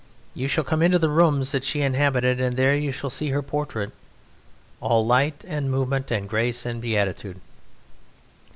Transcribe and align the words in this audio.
You 0.33 0.47
shall 0.47 0.63
come 0.63 0.81
into 0.81 0.97
the 0.97 1.11
rooms 1.11 1.51
that 1.51 1.63
she 1.63 1.81
inhabited, 1.83 2.41
and 2.41 2.57
there 2.57 2.73
you 2.75 2.91
shall 2.91 3.11
see 3.11 3.29
her 3.29 3.43
portrait, 3.43 3.91
all 4.79 5.05
light 5.05 5.45
and 5.47 5.69
movement 5.69 6.09
and 6.09 6.27
grace 6.27 6.65
and 6.65 6.81
beatitude. 6.81 7.39